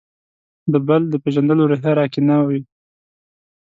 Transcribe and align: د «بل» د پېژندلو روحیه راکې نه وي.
د 0.71 0.73
«بل» 0.87 1.03
د 1.09 1.15
پېژندلو 1.23 1.69
روحیه 1.69 1.91
راکې 1.99 2.21
نه 2.29 2.37
وي. 2.47 2.61